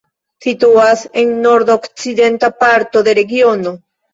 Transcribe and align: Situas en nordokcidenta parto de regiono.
Situas 0.45 1.03
en 1.23 1.35
nordokcidenta 1.43 2.53
parto 2.65 3.07
de 3.11 3.17
regiono. 3.21 3.79